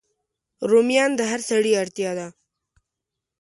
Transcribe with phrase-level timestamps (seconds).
[0.69, 2.27] رومیان د هر سړی اړتیا ده